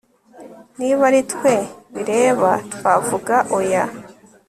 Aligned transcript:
Niba 0.79 1.01
ari 1.09 1.21
twe 1.31 1.53
bireba 1.93 2.51
twavuga 2.73 3.35
oya 3.57 3.83